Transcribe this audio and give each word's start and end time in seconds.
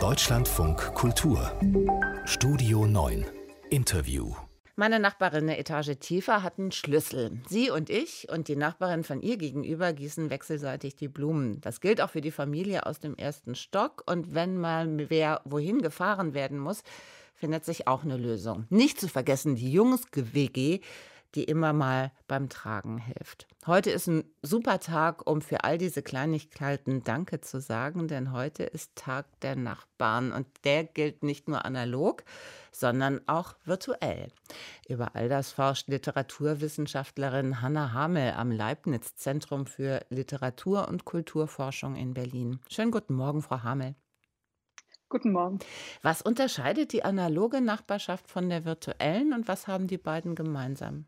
Deutschlandfunk 0.00 0.94
Kultur 0.94 1.52
Studio 2.24 2.84
9 2.86 3.26
Interview 3.70 4.34
meine 4.76 4.98
Nachbarin 4.98 5.44
eine 5.44 5.56
Etage 5.56 5.96
tiefer 6.00 6.42
hat 6.42 6.58
einen 6.58 6.72
Schlüssel. 6.72 7.40
Sie 7.46 7.70
und 7.70 7.90
ich 7.90 8.28
und 8.28 8.48
die 8.48 8.56
Nachbarin 8.56 9.04
von 9.04 9.22
ihr 9.22 9.36
gegenüber 9.36 9.92
gießen 9.92 10.30
wechselseitig 10.30 10.96
die 10.96 11.06
Blumen. 11.06 11.60
Das 11.60 11.80
gilt 11.80 12.00
auch 12.00 12.10
für 12.10 12.20
die 12.20 12.32
Familie 12.32 12.84
aus 12.86 12.98
dem 12.98 13.14
ersten 13.14 13.54
Stock. 13.54 14.02
Und 14.06 14.34
wenn 14.34 14.58
mal 14.58 15.08
wer 15.10 15.42
wohin 15.44 15.80
gefahren 15.80 16.34
werden 16.34 16.58
muss, 16.58 16.82
findet 17.34 17.64
sich 17.64 17.86
auch 17.86 18.02
eine 18.02 18.16
Lösung. 18.16 18.66
Nicht 18.68 18.98
zu 18.98 19.06
vergessen 19.06 19.54
die 19.54 19.70
Jungs-WG, 19.70 20.80
die 21.34 21.44
immer 21.44 21.72
mal 21.72 22.12
beim 22.28 22.48
Tragen 22.48 22.98
hilft. 22.98 23.46
Heute 23.66 23.90
ist 23.90 24.06
ein 24.06 24.24
super 24.42 24.78
Tag, 24.78 25.28
um 25.28 25.42
für 25.42 25.64
all 25.64 25.78
diese 25.78 26.02
Kleinigkeiten 26.02 27.02
Danke 27.02 27.40
zu 27.40 27.60
sagen, 27.60 28.08
denn 28.08 28.32
heute 28.32 28.62
ist 28.62 28.94
Tag 28.94 29.26
der 29.40 29.56
Nachbarn 29.56 30.32
und 30.32 30.46
der 30.64 30.84
gilt 30.84 31.22
nicht 31.22 31.48
nur 31.48 31.64
analog, 31.64 32.24
sondern 32.72 33.20
auch 33.26 33.54
virtuell. 33.64 34.28
Über 34.88 35.14
all 35.14 35.28
das 35.28 35.52
forscht 35.52 35.88
Literaturwissenschaftlerin 35.88 37.60
Hanna 37.60 37.92
Hamel 37.92 38.32
am 38.32 38.50
Leibniz 38.50 39.16
Zentrum 39.16 39.66
für 39.66 40.04
Literatur- 40.10 40.88
und 40.88 41.04
Kulturforschung 41.04 41.96
in 41.96 42.14
Berlin. 42.14 42.60
Schönen 42.68 42.90
guten 42.90 43.14
Morgen, 43.14 43.42
Frau 43.42 43.62
Hamel. 43.62 43.94
Guten 45.08 45.32
Morgen. 45.32 45.58
Was 46.02 46.22
unterscheidet 46.22 46.92
die 46.92 47.04
analoge 47.04 47.60
Nachbarschaft 47.60 48.28
von 48.28 48.48
der 48.48 48.64
virtuellen 48.64 49.32
und 49.32 49.46
was 49.46 49.68
haben 49.68 49.86
die 49.86 49.98
beiden 49.98 50.34
gemeinsam? 50.34 51.06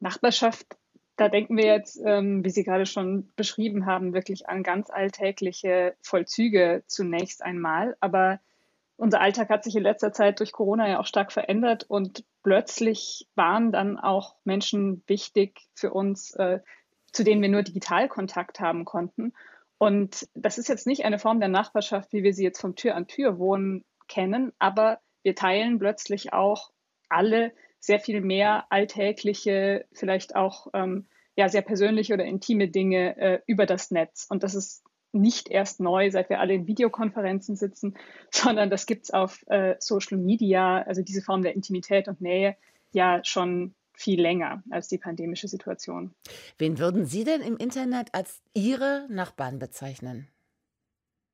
Nachbarschaft, 0.00 0.66
da 1.16 1.28
denken 1.28 1.56
wir 1.56 1.66
jetzt, 1.66 2.00
ähm, 2.04 2.44
wie 2.44 2.50
Sie 2.50 2.62
gerade 2.62 2.86
schon 2.86 3.32
beschrieben 3.34 3.86
haben, 3.86 4.14
wirklich 4.14 4.48
an 4.48 4.62
ganz 4.62 4.88
alltägliche 4.88 5.96
Vollzüge 6.00 6.84
zunächst 6.86 7.42
einmal. 7.42 7.96
Aber 8.00 8.40
unser 8.96 9.20
Alltag 9.20 9.48
hat 9.48 9.64
sich 9.64 9.74
in 9.76 9.82
letzter 9.82 10.12
Zeit 10.12 10.38
durch 10.40 10.52
Corona 10.52 10.88
ja 10.88 11.00
auch 11.00 11.06
stark 11.06 11.32
verändert 11.32 11.84
und 11.88 12.24
plötzlich 12.42 13.28
waren 13.34 13.72
dann 13.72 13.98
auch 13.98 14.36
Menschen 14.44 15.02
wichtig 15.06 15.60
für 15.74 15.92
uns, 15.92 16.34
äh, 16.34 16.60
zu 17.12 17.24
denen 17.24 17.42
wir 17.42 17.48
nur 17.48 17.62
digital 17.62 18.08
Kontakt 18.08 18.60
haben 18.60 18.84
konnten. 18.84 19.32
Und 19.78 20.28
das 20.34 20.58
ist 20.58 20.68
jetzt 20.68 20.86
nicht 20.86 21.04
eine 21.04 21.18
Form 21.18 21.40
der 21.40 21.48
Nachbarschaft, 21.48 22.12
wie 22.12 22.22
wir 22.22 22.34
sie 22.34 22.44
jetzt 22.44 22.60
vom 22.60 22.74
Tür 22.74 22.94
an 22.94 23.06
Tür 23.06 23.38
wohnen 23.38 23.84
kennen, 24.08 24.52
aber 24.58 25.00
wir 25.22 25.34
teilen 25.34 25.78
plötzlich 25.78 26.32
auch 26.32 26.70
alle 27.08 27.52
sehr 27.80 28.00
viel 28.00 28.20
mehr 28.20 28.66
alltägliche, 28.70 29.86
vielleicht 29.92 30.36
auch 30.36 30.68
ähm, 30.74 31.06
ja, 31.36 31.48
sehr 31.48 31.62
persönliche 31.62 32.14
oder 32.14 32.24
intime 32.24 32.68
Dinge 32.68 33.16
äh, 33.16 33.40
über 33.46 33.66
das 33.66 33.90
Netz. 33.90 34.26
Und 34.28 34.42
das 34.42 34.54
ist 34.54 34.84
nicht 35.12 35.48
erst 35.48 35.80
neu, 35.80 36.10
seit 36.10 36.28
wir 36.30 36.40
alle 36.40 36.54
in 36.54 36.66
Videokonferenzen 36.66 37.56
sitzen, 37.56 37.96
sondern 38.30 38.70
das 38.70 38.86
gibt 38.86 39.04
es 39.04 39.10
auf 39.12 39.44
äh, 39.46 39.76
Social 39.78 40.18
Media, 40.18 40.82
also 40.82 41.02
diese 41.02 41.22
Form 41.22 41.42
der 41.42 41.54
Intimität 41.54 42.08
und 42.08 42.20
Nähe, 42.20 42.56
ja 42.90 43.20
schon 43.22 43.74
viel 43.92 44.20
länger 44.20 44.62
als 44.70 44.88
die 44.88 44.98
pandemische 44.98 45.48
Situation. 45.48 46.14
Wen 46.56 46.78
würden 46.78 47.04
Sie 47.04 47.24
denn 47.24 47.40
im 47.40 47.56
Internet 47.56 48.08
als 48.12 48.40
Ihre 48.54 49.06
Nachbarn 49.08 49.58
bezeichnen? 49.58 50.28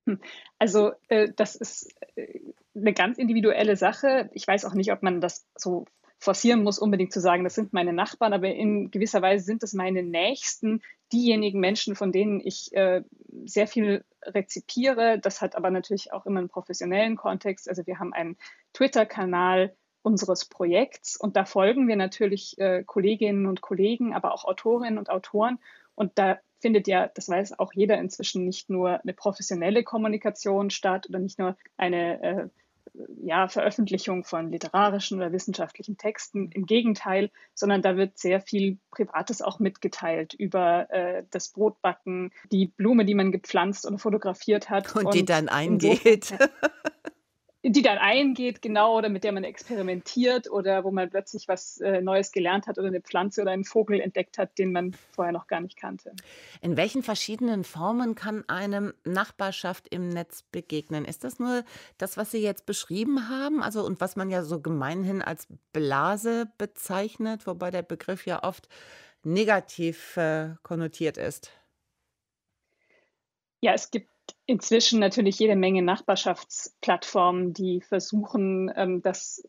Hm, 0.06 0.20
also 0.58 0.92
äh, 1.08 1.30
das 1.34 1.56
ist 1.56 1.94
äh, 2.16 2.40
eine 2.74 2.92
ganz 2.92 3.18
individuelle 3.18 3.76
Sache. 3.76 4.30
Ich 4.32 4.46
weiß 4.46 4.64
auch 4.64 4.74
nicht, 4.74 4.92
ob 4.92 5.02
man 5.02 5.20
das 5.20 5.46
so 5.56 5.86
forcieren 6.18 6.62
muss, 6.62 6.78
unbedingt 6.78 7.12
zu 7.12 7.20
sagen, 7.20 7.44
das 7.44 7.54
sind 7.54 7.72
meine 7.72 7.92
Nachbarn, 7.92 8.32
aber 8.32 8.48
in 8.48 8.90
gewisser 8.90 9.22
Weise 9.22 9.44
sind 9.44 9.62
es 9.62 9.74
meine 9.74 10.02
Nächsten, 10.02 10.82
diejenigen 11.12 11.60
Menschen, 11.60 11.96
von 11.96 12.12
denen 12.12 12.40
ich 12.40 12.72
äh, 12.72 13.02
sehr 13.44 13.66
viel 13.66 14.04
rezipiere. 14.22 15.18
Das 15.18 15.42
hat 15.42 15.54
aber 15.56 15.70
natürlich 15.70 16.12
auch 16.12 16.26
immer 16.26 16.40
einen 16.40 16.48
professionellen 16.48 17.16
Kontext. 17.16 17.68
Also 17.68 17.86
wir 17.86 17.98
haben 17.98 18.12
einen 18.12 18.36
Twitter-Kanal 18.72 19.76
unseres 20.02 20.44
Projekts 20.44 21.16
und 21.16 21.36
da 21.36 21.44
folgen 21.44 21.88
wir 21.88 21.96
natürlich 21.96 22.58
äh, 22.58 22.84
Kolleginnen 22.84 23.46
und 23.46 23.60
Kollegen, 23.60 24.12
aber 24.12 24.34
auch 24.34 24.44
Autorinnen 24.44 24.98
und 24.98 25.10
Autoren. 25.10 25.58
Und 25.94 26.12
da 26.18 26.38
findet 26.60 26.88
ja, 26.88 27.08
das 27.14 27.28
weiß 27.28 27.58
auch 27.58 27.72
jeder 27.74 27.98
inzwischen, 27.98 28.44
nicht 28.44 28.70
nur 28.70 29.00
eine 29.02 29.12
professionelle 29.12 29.84
Kommunikation 29.84 30.70
statt 30.70 31.06
oder 31.08 31.18
nicht 31.18 31.38
nur 31.38 31.56
eine 31.76 32.22
äh, 32.22 32.48
ja, 33.22 33.48
Veröffentlichung 33.48 34.24
von 34.24 34.50
literarischen 34.50 35.18
oder 35.18 35.32
wissenschaftlichen 35.32 35.96
Texten. 35.96 36.50
Im 36.52 36.66
Gegenteil, 36.66 37.30
sondern 37.54 37.82
da 37.82 37.96
wird 37.96 38.18
sehr 38.18 38.40
viel 38.40 38.78
Privates 38.90 39.42
auch 39.42 39.58
mitgeteilt 39.58 40.34
über 40.34 40.90
äh, 40.90 41.24
das 41.30 41.48
Brotbacken, 41.48 42.32
die 42.52 42.66
Blume, 42.66 43.04
die 43.04 43.14
man 43.14 43.32
gepflanzt 43.32 43.86
und 43.86 43.98
fotografiert 43.98 44.70
hat. 44.70 44.94
Und, 44.94 45.06
und 45.06 45.14
die 45.14 45.24
dann 45.24 45.48
eingeht. 45.48 46.24
So, 46.24 46.36
die 47.66 47.80
dann 47.80 47.96
eingeht, 47.96 48.60
genau, 48.60 48.98
oder 48.98 49.08
mit 49.08 49.24
der 49.24 49.32
man 49.32 49.42
experimentiert 49.42 50.50
oder 50.50 50.84
wo 50.84 50.90
man 50.90 51.08
plötzlich 51.08 51.48
was 51.48 51.80
äh, 51.80 52.02
Neues 52.02 52.30
gelernt 52.30 52.66
hat 52.66 52.78
oder 52.78 52.88
eine 52.88 53.00
Pflanze 53.00 53.40
oder 53.40 53.52
einen 53.52 53.64
Vogel 53.64 54.00
entdeckt 54.00 54.36
hat, 54.36 54.58
den 54.58 54.70
man 54.70 54.94
vorher 55.12 55.32
noch 55.32 55.46
gar 55.46 55.60
nicht 55.60 55.78
kannte. 55.78 56.12
In 56.60 56.76
welchen 56.76 57.02
verschiedenen 57.02 57.64
Formen 57.64 58.14
kann 58.14 58.44
einem 58.48 58.92
Nachbarschaft 59.04 59.88
im 59.88 60.10
Netz 60.10 60.42
begegnen? 60.42 61.06
Ist 61.06 61.24
das 61.24 61.38
nur 61.38 61.64
das, 61.96 62.18
was 62.18 62.30
Sie 62.30 62.42
jetzt 62.42 62.66
beschrieben 62.66 63.30
haben, 63.30 63.62
also 63.62 63.84
und 63.84 63.98
was 64.00 64.14
man 64.14 64.28
ja 64.28 64.42
so 64.42 64.60
gemeinhin 64.60 65.22
als 65.22 65.46
Blase 65.72 66.52
bezeichnet, 66.58 67.46
wobei 67.46 67.70
der 67.70 67.82
Begriff 67.82 68.26
ja 68.26 68.42
oft 68.42 68.68
negativ 69.22 70.18
äh, 70.18 70.50
konnotiert 70.62 71.16
ist? 71.16 71.50
Ja, 73.62 73.72
es 73.72 73.90
gibt 73.90 74.13
inzwischen 74.46 75.00
natürlich 75.00 75.38
jede 75.38 75.56
Menge 75.56 75.82
Nachbarschaftsplattformen, 75.82 77.54
die 77.54 77.80
versuchen, 77.80 78.70
ähm, 78.76 79.02
das, 79.02 79.46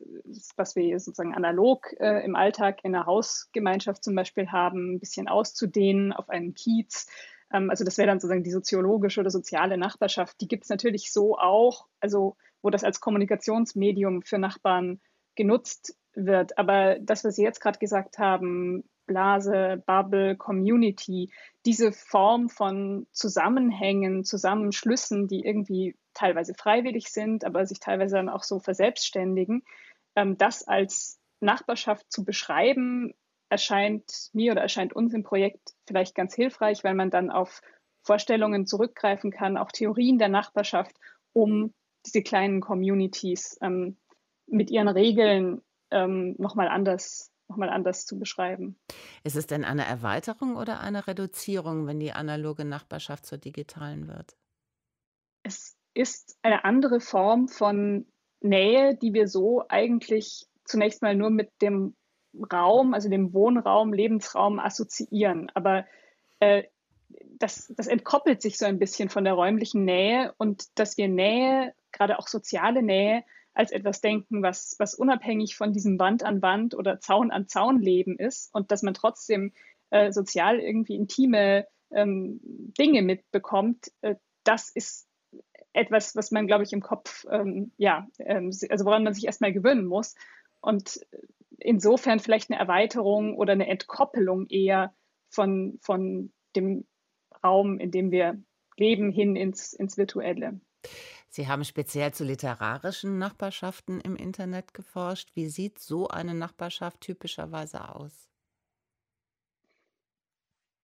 was 0.55 0.75
wir 0.75 0.99
sozusagen 0.99 1.35
analog 1.35 1.93
äh, 1.99 2.23
im 2.23 2.35
Alltag 2.35 2.79
in 2.83 2.95
einer 2.95 3.05
Hausgemeinschaft 3.05 4.03
zum 4.03 4.15
Beispiel 4.15 4.51
haben, 4.51 4.95
ein 4.95 4.99
bisschen 4.99 5.27
auszudehnen 5.27 6.13
auf 6.13 6.29
einen 6.29 6.53
Kiez. 6.53 7.07
Ähm, 7.51 7.69
also 7.69 7.83
das 7.83 7.97
wäre 7.97 8.07
dann 8.07 8.19
sozusagen 8.19 8.43
die 8.43 8.51
soziologische 8.51 9.19
oder 9.19 9.31
soziale 9.31 9.77
Nachbarschaft. 9.77 10.39
Die 10.39 10.47
gibt 10.47 10.63
es 10.63 10.69
natürlich 10.69 11.11
so 11.11 11.37
auch, 11.37 11.87
also 11.99 12.37
wo 12.61 12.69
das 12.69 12.83
als 12.83 13.01
Kommunikationsmedium 13.01 14.21
für 14.21 14.39
Nachbarn 14.39 15.01
genutzt 15.35 15.97
wird. 16.13 16.57
Aber 16.57 16.97
das, 16.99 17.23
was 17.25 17.35
Sie 17.35 17.43
jetzt 17.43 17.59
gerade 17.59 17.79
gesagt 17.79 18.17
haben, 18.17 18.85
Blase, 19.05 19.83
Bubble, 19.85 20.35
Community, 20.35 21.31
diese 21.65 21.91
Form 21.91 22.49
von 22.49 23.07
Zusammenhängen, 23.11 24.23
Zusammenschlüssen, 24.23 25.27
die 25.27 25.43
irgendwie 25.43 25.95
teilweise 26.13 26.53
freiwillig 26.53 27.09
sind, 27.09 27.43
aber 27.43 27.65
sich 27.65 27.79
teilweise 27.79 28.15
dann 28.15 28.29
auch 28.29 28.43
so 28.43 28.59
verselbstständigen, 28.59 29.63
ähm, 30.15 30.37
das 30.37 30.67
als 30.67 31.19
Nachbarschaft 31.39 32.11
zu 32.11 32.23
beschreiben, 32.23 33.13
erscheint 33.49 34.29
mir 34.33 34.51
oder 34.51 34.61
erscheint 34.61 34.93
uns 34.93 35.13
im 35.13 35.23
Projekt 35.23 35.73
vielleicht 35.87 36.15
ganz 36.15 36.33
hilfreich, 36.33 36.83
weil 36.83 36.95
man 36.95 37.11
dann 37.11 37.29
auf 37.29 37.61
Vorstellungen 38.01 38.65
zurückgreifen 38.65 39.31
kann, 39.31 39.57
auch 39.57 39.71
Theorien 39.71 40.17
der 40.17 40.29
Nachbarschaft, 40.29 40.95
um 41.33 41.73
diese 42.05 42.21
kleinen 42.21 42.61
Communities 42.61 43.57
ähm, 43.61 43.97
mit 44.47 44.69
ihren 44.69 44.87
Regeln 44.87 45.61
ähm, 45.91 46.35
nochmal 46.37 46.67
anders 46.67 47.31
nochmal 47.47 47.69
anders 47.69 48.05
zu 48.05 48.17
beschreiben. 48.17 48.75
Ist 49.23 49.35
es 49.35 49.47
denn 49.47 49.63
eine 49.63 49.85
Erweiterung 49.85 50.55
oder 50.55 50.79
eine 50.79 51.07
Reduzierung, 51.07 51.87
wenn 51.87 51.99
die 51.99 52.11
analoge 52.11 52.65
Nachbarschaft 52.65 53.25
zur 53.25 53.37
digitalen 53.37 54.07
wird? 54.07 54.35
Es 55.43 55.77
ist 55.93 56.37
eine 56.41 56.65
andere 56.65 56.99
Form 56.99 57.47
von 57.47 58.05
Nähe, 58.41 58.95
die 58.95 59.13
wir 59.13 59.27
so 59.27 59.63
eigentlich 59.69 60.47
zunächst 60.65 61.01
mal 61.01 61.15
nur 61.15 61.29
mit 61.29 61.51
dem 61.61 61.95
Raum, 62.51 62.93
also 62.93 63.09
dem 63.09 63.33
Wohnraum, 63.33 63.93
Lebensraum 63.93 64.59
assoziieren. 64.59 65.51
Aber 65.53 65.85
äh, 66.39 66.63
das, 67.39 67.73
das 67.77 67.87
entkoppelt 67.87 68.41
sich 68.41 68.57
so 68.57 68.65
ein 68.65 68.79
bisschen 68.79 69.09
von 69.09 69.23
der 69.23 69.33
räumlichen 69.33 69.85
Nähe 69.85 70.33
und 70.37 70.77
dass 70.79 70.97
wir 70.97 71.07
Nähe, 71.07 71.73
gerade 71.91 72.19
auch 72.19 72.27
soziale 72.27 72.81
Nähe, 72.81 73.23
als 73.55 73.71
etwas 73.71 74.01
denken, 74.01 74.43
was, 74.43 74.75
was 74.77 74.93
unabhängig 74.93 75.55
von 75.55 75.73
diesem 75.73 75.97
Wand 75.97 76.23
an 76.23 76.41
Wand 76.41 76.75
oder 76.75 76.99
Zaun 76.99 77.31
an 77.31 77.47
Zaun 77.47 77.81
Leben 77.81 78.17
ist 78.19 78.53
und 78.53 78.71
dass 78.71 78.83
man 78.83 78.93
trotzdem 78.93 79.53
äh, 79.89 80.11
sozial 80.11 80.59
irgendwie 80.59 80.95
intime 80.95 81.65
ähm, 81.91 82.39
Dinge 82.43 83.01
mitbekommt, 83.01 83.91
äh, 84.01 84.15
das 84.43 84.69
ist 84.69 85.07
etwas, 85.73 86.15
was 86.15 86.31
man, 86.31 86.47
glaube 86.47 86.63
ich, 86.63 86.73
im 86.73 86.81
Kopf, 86.81 87.25
ähm, 87.29 87.71
ja, 87.77 88.07
ähm, 88.19 88.51
also 88.69 88.85
woran 88.85 89.03
man 89.03 89.13
sich 89.13 89.25
erstmal 89.25 89.53
gewöhnen 89.53 89.85
muss. 89.85 90.15
Und 90.61 91.05
insofern 91.59 92.19
vielleicht 92.19 92.49
eine 92.49 92.59
Erweiterung 92.59 93.35
oder 93.37 93.53
eine 93.53 93.67
Entkoppelung 93.67 94.47
eher 94.47 94.93
von, 95.29 95.79
von 95.81 96.31
dem 96.55 96.85
Raum, 97.43 97.79
in 97.79 97.91
dem 97.91 98.11
wir 98.11 98.41
leben, 98.77 99.11
hin 99.11 99.35
ins, 99.35 99.73
ins 99.73 99.97
Virtuelle. 99.97 100.59
Sie 101.35 101.49
haben 101.49 101.65
speziell 101.65 102.13
zu 102.13 102.23
literarischen 102.23 103.17
Nachbarschaften 103.17 103.99
im 103.99 104.15
Internet 104.15 104.73
geforscht. 104.73 105.35
Wie 105.35 105.49
sieht 105.49 105.79
so 105.79 106.07
eine 106.07 106.33
Nachbarschaft 106.33 107.01
typischerweise 107.01 107.93
aus? 107.93 108.29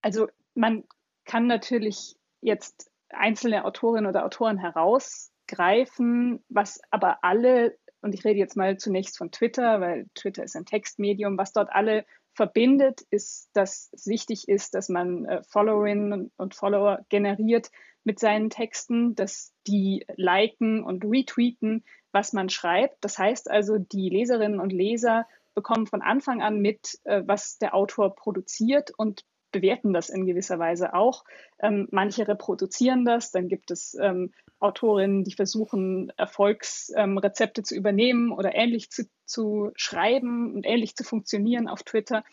Also 0.02 0.28
man 0.54 0.84
kann 1.24 1.48
natürlich 1.48 2.18
jetzt 2.42 2.92
einzelne 3.08 3.64
Autorinnen 3.64 4.10
oder 4.10 4.26
Autoren 4.26 4.58
herausgreifen, 4.58 6.44
was 6.50 6.82
aber 6.90 7.24
alle, 7.24 7.78
und 8.02 8.14
ich 8.14 8.26
rede 8.26 8.40
jetzt 8.40 8.58
mal 8.58 8.76
zunächst 8.76 9.18
von 9.18 9.32
Twitter, 9.32 9.80
weil 9.80 10.10
Twitter 10.16 10.44
ist 10.44 10.58
ein 10.58 10.66
Textmedium, 10.66 11.38
was 11.38 11.54
dort 11.54 11.70
alle 11.72 12.06
verbindet, 12.34 13.06
ist, 13.10 13.50
dass 13.54 13.90
es 13.94 14.06
wichtig 14.06 14.50
ist, 14.50 14.74
dass 14.74 14.90
man 14.90 15.24
äh, 15.24 15.44
Followerinnen 15.44 16.30
und 16.36 16.56
Follower 16.56 17.06
generiert 17.08 17.72
mit 18.04 18.20
seinen 18.20 18.50
Texten, 18.50 19.16
dass 19.16 19.54
die 19.68 20.06
liken 20.16 20.84
und 20.84 21.06
retweeten, 21.06 21.84
was 22.12 22.34
man 22.34 22.50
schreibt. 22.50 23.04
Das 23.04 23.18
heißt 23.18 23.50
also, 23.50 23.78
die 23.78 24.10
Leserinnen 24.10 24.60
und 24.60 24.72
Leser 24.72 25.28
bekommen 25.54 25.88
von 25.88 26.02
Anfang 26.02 26.42
an 26.42 26.60
mit, 26.60 27.00
äh, 27.04 27.24
was 27.26 27.58
der 27.58 27.76
Autor 27.76 28.16
produziert 28.16 28.92
und 28.96 29.26
bewerten 29.52 29.94
das 29.94 30.10
in 30.10 30.26
gewisser 30.26 30.60
Weise 30.60 30.94
auch. 30.94 31.26
Ähm, 31.60 31.88
manche 31.92 32.28
reproduzieren 32.28 33.06
das, 33.06 33.32
dann 33.32 33.50
gibt 33.50 33.70
es 33.72 33.98
ähm, 34.02 34.34
Autorinnen, 34.60 35.24
die 35.24 35.34
versuchen, 35.34 36.12
Erfolgsrezepte 36.18 37.62
ähm, 37.62 37.66
zu 37.66 37.76
übernehmen 37.76 38.32
oder 38.32 38.56
ähnlich 38.56 38.90
zu, 38.90 39.10
zu 39.26 39.72
schreiben 39.76 40.54
und 40.56 40.66
ähnlich 40.66 40.96
zu 40.96 41.04
funktionieren 41.04 41.68
auf 41.68 41.84
Twitter. 41.84 42.24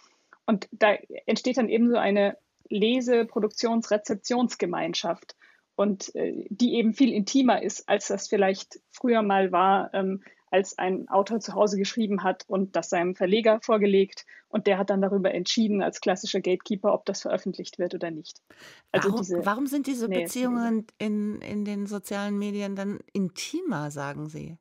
Und 0.47 0.69
da 0.71 0.95
entsteht 1.27 1.59
dann 1.59 1.69
eben 1.69 1.91
so 1.91 1.97
eine 1.97 2.37
Lese-, 2.69 3.25
Produktions-, 3.25 3.91
Rezeptionsgemeinschaft 3.91 5.35
und 5.79 6.13
äh, 6.17 6.45
die 6.51 6.75
eben 6.75 6.93
viel 6.93 7.13
intimer 7.13 7.63
ist, 7.63 7.89
als 7.89 8.09
das 8.09 8.27
vielleicht 8.27 8.81
früher 8.91 9.23
mal 9.23 9.53
war, 9.53 9.95
ähm, 9.95 10.25
als 10.51 10.77
ein 10.77 11.09
Autor 11.09 11.39
zu 11.39 11.55
Hause 11.55 11.79
geschrieben 11.79 12.25
hat 12.25 12.45
und 12.49 12.75
das 12.75 12.91
seinem 12.91 13.15
Verleger 13.15 13.61
vorgelegt 13.63 14.27
und 14.49 14.67
der 14.67 14.79
hat 14.79 14.91
dann 14.91 15.01
darüber 15.01 15.33
entschieden 15.33 15.81
als 15.81 16.01
klassischer 16.01 16.41
Gatekeeper, 16.41 16.93
ob 16.93 17.05
das 17.05 17.23
veröffentlicht 17.23 17.79
wird 17.79 17.95
oder 17.95 18.11
nicht. 18.11 18.43
Also 18.91 19.11
warum, 19.11 19.21
diese, 19.21 19.47
warum 19.47 19.67
sind 19.67 19.87
diese 19.87 20.09
nee, 20.09 20.23
Beziehungen 20.23 20.87
in, 20.99 21.41
in 21.43 21.65
den 21.65 21.87
sozialen 21.87 22.37
Medien 22.39 22.75
dann 22.75 22.99
intimer, 23.13 23.93
sagen 23.93 24.29
Sie? 24.29 24.57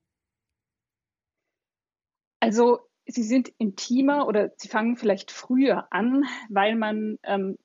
Also 2.42 2.82
sie 3.08 3.24
sind 3.24 3.52
intimer 3.58 4.28
oder 4.28 4.52
sie 4.58 4.68
fangen 4.68 4.98
vielleicht 4.98 5.32
früher 5.32 5.88
an, 5.92 6.26
weil 6.50 6.76
man 6.76 7.18
ähm, 7.24 7.58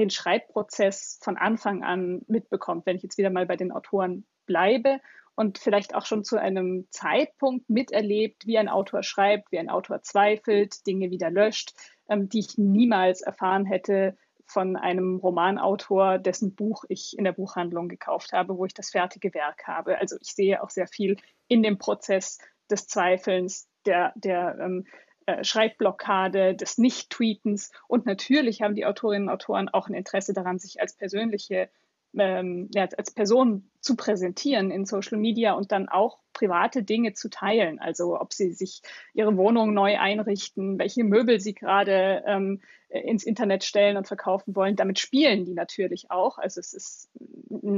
den 0.00 0.10
Schreibprozess 0.10 1.18
von 1.22 1.36
Anfang 1.36 1.84
an 1.84 2.22
mitbekommt, 2.26 2.86
wenn 2.86 2.96
ich 2.96 3.02
jetzt 3.02 3.18
wieder 3.18 3.30
mal 3.30 3.46
bei 3.46 3.56
den 3.56 3.70
Autoren 3.70 4.24
bleibe 4.46 5.00
und 5.36 5.58
vielleicht 5.58 5.94
auch 5.94 6.06
schon 6.06 6.24
zu 6.24 6.38
einem 6.38 6.86
Zeitpunkt 6.90 7.70
miterlebt, 7.70 8.46
wie 8.46 8.58
ein 8.58 8.68
Autor 8.68 9.02
schreibt, 9.02 9.52
wie 9.52 9.58
ein 9.58 9.70
Autor 9.70 10.02
zweifelt, 10.02 10.86
Dinge 10.86 11.10
wieder 11.10 11.30
löscht, 11.30 11.74
ähm, 12.08 12.28
die 12.28 12.40
ich 12.40 12.58
niemals 12.58 13.22
erfahren 13.22 13.64
hätte 13.64 14.16
von 14.46 14.76
einem 14.76 15.16
Romanautor, 15.16 16.18
dessen 16.18 16.56
Buch 16.56 16.84
ich 16.88 17.16
in 17.16 17.24
der 17.24 17.32
Buchhandlung 17.32 17.88
gekauft 17.88 18.32
habe, 18.32 18.58
wo 18.58 18.64
ich 18.64 18.74
das 18.74 18.90
fertige 18.90 19.32
Werk 19.32 19.66
habe. 19.66 19.98
Also 19.98 20.16
ich 20.20 20.34
sehe 20.34 20.62
auch 20.62 20.70
sehr 20.70 20.88
viel 20.88 21.16
in 21.46 21.62
dem 21.62 21.78
Prozess 21.78 22.38
des 22.68 22.88
Zweifelns, 22.88 23.68
der, 23.86 24.12
der 24.16 24.58
ähm, 24.60 24.86
äh, 25.26 25.44
Schreibblockade, 25.44 26.54
des 26.54 26.78
Nicht-Tweetens. 26.78 27.72
Und 27.88 28.06
natürlich 28.06 28.62
haben 28.62 28.74
die 28.74 28.86
Autorinnen 28.86 29.28
und 29.28 29.34
Autoren 29.34 29.68
auch 29.68 29.88
ein 29.88 29.94
Interesse 29.94 30.32
daran, 30.32 30.58
sich 30.58 30.80
als 30.80 30.94
persönliche, 30.96 31.68
ähm, 32.16 32.68
ja, 32.74 32.88
als 32.96 33.12
Person 33.12 33.70
zu 33.80 33.96
präsentieren 33.96 34.70
in 34.70 34.86
Social 34.86 35.18
Media 35.18 35.52
und 35.52 35.72
dann 35.72 35.88
auch 35.88 36.18
private 36.32 36.82
Dinge 36.82 37.12
zu 37.12 37.28
teilen. 37.30 37.78
Also 37.78 38.20
ob 38.20 38.32
sie 38.32 38.52
sich 38.52 38.82
ihre 39.14 39.36
Wohnung 39.36 39.74
neu 39.74 39.98
einrichten, 39.98 40.78
welche 40.78 41.04
Möbel 41.04 41.40
sie 41.40 41.54
gerade 41.54 42.22
ähm, 42.26 42.60
ins 42.88 43.24
Internet 43.24 43.62
stellen 43.62 43.96
und 43.96 44.08
verkaufen 44.08 44.56
wollen. 44.56 44.74
Damit 44.74 44.98
spielen 44.98 45.44
die 45.44 45.54
natürlich 45.54 46.10
auch. 46.10 46.38
Also 46.38 46.60
es 46.60 46.72
ist 46.72 47.10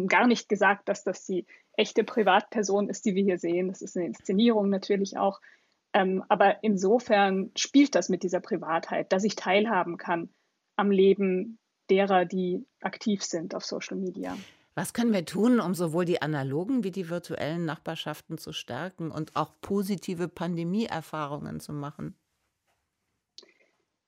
gar 0.07 0.27
nicht 0.27 0.49
gesagt, 0.49 0.89
dass 0.89 1.05
das 1.05 1.27
die 1.27 1.47
echte 1.77 2.05
Privatperson 2.05 2.89
ist, 2.89 3.05
die 3.05 3.15
wir 3.15 3.23
hier 3.23 3.39
sehen. 3.39 3.69
Das 3.69 3.83
ist 3.83 3.97
eine 3.97 4.07
Inszenierung 4.07 4.71
natürlich 4.71 5.19
auch. 5.19 5.41
Ähm, 5.95 6.25
aber 6.29 6.63
insofern 6.63 7.51
spielt 7.57 7.95
das 7.95 8.09
mit 8.09 8.23
dieser 8.23 8.41
Privatheit, 8.41 9.13
dass 9.13 9.25
ich 9.25 9.37
teilhaben 9.37 9.99
kann 9.99 10.31
am 10.77 10.91
Leben 10.91 11.59
derer, 11.91 12.25
die 12.25 12.67
aktiv 12.81 13.23
sind 13.23 13.55
auf 13.55 13.65
Social 13.65 13.97
Media. 13.97 14.37
Was 14.75 14.95
können 14.95 15.13
wir 15.13 15.27
tun, 15.27 15.61
um 15.61 15.75
sowohl 15.75 16.07
die 16.07 16.23
analogen 16.23 16.83
wie 16.83 16.91
die 16.91 17.11
virtuellen 17.11 17.67
Nachbarschaften 17.67 18.39
zu 18.39 18.53
stärken 18.55 19.11
und 19.11 19.37
auch 19.37 19.53
positive 19.61 20.29
Pandemieerfahrungen 20.29 21.61
zu 21.61 21.75
machen? 21.75 22.17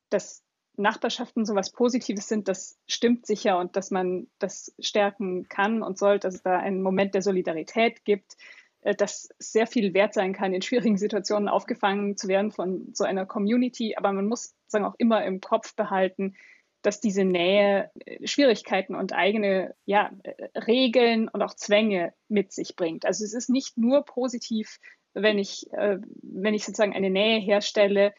Dass 0.09 0.43
Nachbarschaften 0.77 1.45
so 1.45 1.55
was 1.55 1.71
Positives 1.71 2.29
sind, 2.29 2.49
das 2.49 2.79
stimmt 2.89 3.27
sicher 3.27 3.59
und 3.59 3.77
dass 3.77 3.91
man 3.91 4.27
das 4.39 4.75
stärken 4.79 5.49
kann 5.49 5.83
und 5.83 5.99
soll, 5.99 6.19
dass 6.19 6.37
es 6.37 6.43
da 6.43 6.59
einen 6.59 6.83
Moment 6.83 7.15
der 7.15 7.23
Solidarität 7.23 8.05
gibt, 8.05 8.37
äh, 8.85 8.95
dass 8.95 9.29
sehr 9.39 9.67
viel 9.67 9.95
wert 9.95 10.15
sein 10.15 10.35
kann, 10.35 10.55
in 10.55 10.63
schwierigen 10.63 10.99
Situationen 10.99 11.49
aufgefangen 11.49 12.17
zu 12.17 12.29
werden 12.29 12.53
von 12.53 12.91
so 12.93 13.05
einer 13.05 13.27
Community. 13.27 13.97
Aber 13.97 14.13
man 14.13 14.27
muss 14.27 14.55
sagen 14.67 14.85
auch 14.85 14.95
immer 14.99 15.25
im 15.25 15.41
Kopf 15.41 15.75
behalten, 15.75 16.37
dass 16.83 17.01
diese 17.01 17.25
Nähe 17.25 17.91
äh, 18.05 18.27
Schwierigkeiten 18.27 18.95
und 18.95 19.15
eigene 19.15 19.75
ja, 19.87 20.13
äh, 20.23 20.59
Regeln 20.59 21.29
und 21.29 21.43
auch 21.43 21.55
Zwänge 21.55 22.13
mit 22.29 22.53
sich 22.53 22.77
bringt. 22.77 23.07
Also 23.07 23.25
es 23.25 23.33
ist 23.33 23.49
nicht 23.49 23.79
nur 23.79 24.05
positiv, 24.05 24.79
wenn 25.17 25.39
ich, 25.39 25.69
wenn 25.71 26.55
ich 26.55 26.65
sozusagen 26.65 26.93
eine 26.93 27.09
Nähe 27.09 27.39
herstelle, 27.39 28.13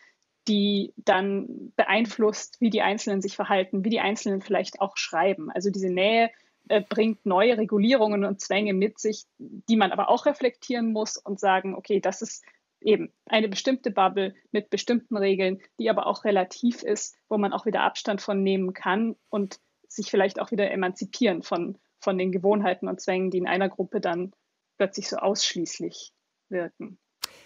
die 0.48 0.94
dann 0.96 1.74
beeinflusst, 1.76 2.62
wie 2.62 2.70
die 2.70 2.82
Einzelnen 2.82 3.22
sich 3.22 3.36
verhalten, 3.36 3.84
wie 3.84 3.90
die 3.90 4.00
Einzelnen 4.00 4.40
vielleicht 4.40 4.80
auch 4.80 4.96
schreiben. 4.96 5.52
Also 5.52 5.72
diese 5.72 5.90
Nähe 5.90 6.32
äh, 6.70 6.82
bringt 6.82 7.26
neue 7.26 7.58
Regulierungen 7.58 8.24
und 8.24 8.42
Zwänge 8.42 8.74
mit 8.74 9.00
sich, 9.00 9.26
die 9.38 9.76
man 9.76 9.92
aber 9.92 10.10
auch 10.10 10.26
reflektieren 10.26 10.92
muss 10.92 11.18
und 11.18 11.40
sagen, 11.40 11.76
okay, 11.76 12.00
das 12.00 12.22
ist 12.22 12.44
eben 12.82 13.12
eine 13.26 13.50
bestimmte 13.50 13.92
Bubble 13.92 14.36
mit 14.52 14.70
bestimmten 14.70 15.18
Regeln, 15.18 15.62
die 15.80 15.90
aber 15.90 16.08
auch 16.08 16.24
relativ 16.24 16.84
ist, 16.84 17.18
wo 17.30 17.38
man 17.38 17.54
auch 17.54 17.66
wieder 17.66 17.82
Abstand 17.82 18.22
von 18.22 18.44
nehmen 18.44 18.74
kann 18.74 19.16
und 19.30 19.60
sich 19.88 20.12
vielleicht 20.12 20.40
auch 20.40 20.52
wieder 20.52 20.70
emanzipieren 20.72 21.42
von, 21.42 21.78
von 22.00 22.18
den 22.18 22.32
Gewohnheiten 22.32 22.88
und 22.88 23.02
Zwängen, 23.02 23.32
die 23.32 23.40
in 23.40 23.48
einer 23.48 23.70
Gruppe 23.70 24.02
dann 24.02 24.34
plötzlich 24.78 25.08
so 25.08 25.18
ausschließlich 25.18 26.14
wirken. 26.50 27.00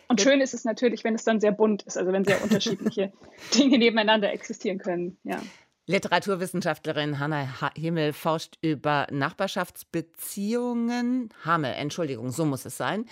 Und 0.07 0.21
schön 0.21 0.41
ist 0.41 0.55
es 0.55 0.65
natürlich, 0.65 1.03
wenn 1.03 1.13
es 1.13 1.23
dann 1.23 1.39
sehr 1.39 1.51
bunt 1.51 1.83
ist, 1.83 1.97
also 1.97 2.11
wenn 2.11 2.25
sehr 2.25 2.41
unterschiedliche 2.43 3.13
Dinge 3.53 3.77
nebeneinander 3.77 4.31
existieren 4.33 4.79
können. 4.79 5.19
Ja. 5.23 5.41
Literaturwissenschaftlerin 5.89 7.17
Hanna 7.17 7.47
Himmel 7.75 8.13
forscht 8.13 8.59
über 8.61 9.07
Nachbarschaftsbeziehungen. 9.09 11.33
Hamme, 11.43 11.73
Entschuldigung, 11.73 12.29
so 12.29 12.45
muss 12.45 12.65
es 12.65 12.77
sein. 12.77 13.05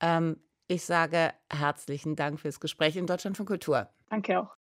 Ähm, 0.00 0.40
ich 0.68 0.86
sage 0.86 1.34
herzlichen 1.52 2.16
Dank 2.16 2.40
fürs 2.40 2.60
Gespräch 2.60 2.96
in 2.96 3.06
Deutschland 3.06 3.36
von 3.36 3.44
Kultur. 3.44 3.90
Danke 4.08 4.40
auch. 4.40 4.57